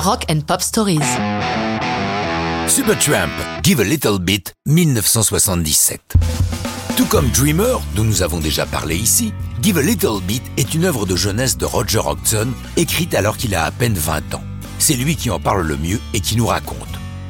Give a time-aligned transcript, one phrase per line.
[0.00, 1.00] Rock and Pop Stories.
[2.68, 3.30] Supertramp,
[3.64, 6.14] Give a Little Bit, 1977.
[6.96, 10.84] Tout comme Dreamer, dont nous avons déjà parlé ici, Give a Little Bit est une
[10.84, 14.44] œuvre de jeunesse de Roger Hodgson, écrite alors qu'il a à peine 20 ans.
[14.78, 16.78] C'est lui qui en parle le mieux et qui nous raconte.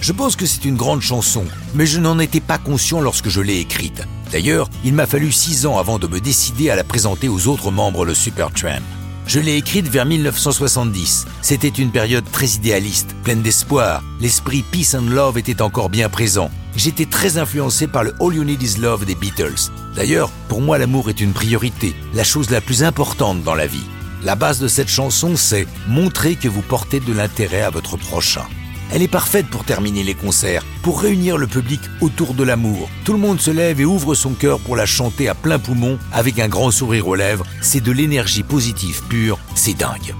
[0.00, 3.40] Je pense que c'est une grande chanson, mais je n'en étais pas conscient lorsque je
[3.40, 4.02] l'ai écrite.
[4.32, 7.70] D'ailleurs, il m'a fallu 6 ans avant de me décider à la présenter aux autres
[7.70, 8.82] membres de Supertramp.
[9.30, 11.24] Je l'ai écrite vers 1970.
[11.40, 14.02] C'était une période très idéaliste, pleine d'espoir.
[14.20, 16.50] L'esprit peace and love était encore bien présent.
[16.74, 19.70] J'étais très influencé par le All You Need Is Love des Beatles.
[19.94, 23.86] D'ailleurs, pour moi, l'amour est une priorité, la chose la plus importante dans la vie.
[24.24, 28.46] La base de cette chanson, c'est montrer que vous portez de l'intérêt à votre prochain.
[28.92, 32.88] Elle est parfaite pour terminer les concerts, pour réunir le public autour de l'amour.
[33.04, 35.98] Tout le monde se lève et ouvre son cœur pour la chanter à plein poumon
[36.12, 37.46] avec un grand sourire aux lèvres.
[37.60, 40.14] C'est de l'énergie positive pure, c'est dingue.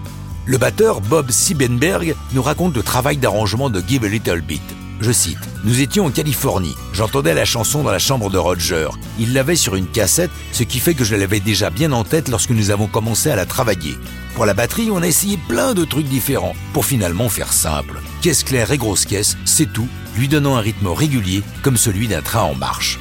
[0.47, 4.63] Le batteur Bob Siebenberg nous raconte le travail d'arrangement de Give a Little Bit.
[5.01, 6.77] Je cite, Nous étions en Californie.
[6.93, 8.89] J'entendais la chanson dans la chambre de Roger.
[9.19, 12.29] Il l'avait sur une cassette, ce qui fait que je l'avais déjà bien en tête
[12.29, 13.97] lorsque nous avons commencé à la travailler.
[14.35, 18.03] Pour la batterie, on a essayé plein de trucs différents pour finalement faire simple.
[18.21, 22.21] Caisse claire et grosse caisse, c'est tout, lui donnant un rythme régulier comme celui d'un
[22.21, 22.99] train en marche.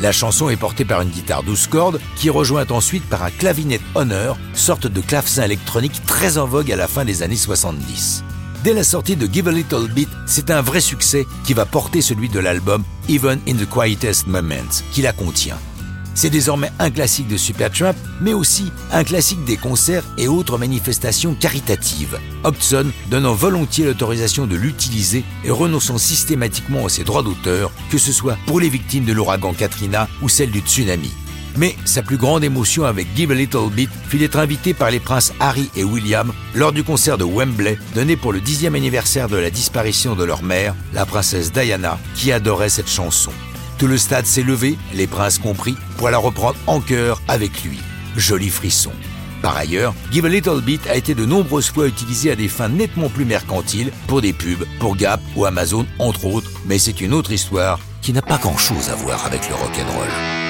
[0.00, 3.30] La chanson est portée par une guitare 12 cordes qui est rejointe ensuite par un
[3.30, 8.22] clavinet Honor, sorte de clavecin électronique très en vogue à la fin des années 70.
[8.64, 12.02] Dès la sortie de Give a Little Bit, c'est un vrai succès qui va porter
[12.02, 15.58] celui de l'album Even in the Quietest Moments, qui la contient.
[16.14, 21.36] C'est désormais un classique de Supertramp, mais aussi un classique des concerts et autres manifestations
[21.36, 22.18] caritatives.
[22.42, 28.12] Hobson donnant volontiers l'autorisation de l'utiliser et renonçant systématiquement à ses droits d'auteur, que ce
[28.12, 31.12] soit pour les victimes de l'ouragan Katrina ou celles du tsunami.
[31.56, 35.00] Mais sa plus grande émotion avec Give a Little Bit fut d'être invité par les
[35.00, 39.36] princes Harry et William lors du concert de Wembley donné pour le dixième anniversaire de
[39.36, 43.32] la disparition de leur mère, la princesse Diana, qui adorait cette chanson.
[43.78, 47.78] Tout le stade s'est levé, les princes compris, pour la reprendre en chœur avec lui.
[48.16, 48.92] Joli frisson.
[49.42, 52.68] Par ailleurs, Give a Little Bit a été de nombreuses fois utilisé à des fins
[52.68, 57.14] nettement plus mercantiles, pour des pubs, pour Gap ou Amazon entre autres, mais c'est une
[57.14, 60.47] autre histoire qui n'a pas grand-chose à voir avec le rock'n'roll.